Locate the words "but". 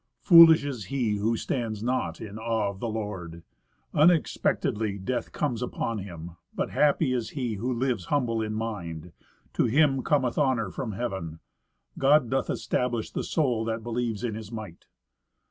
6.55-6.71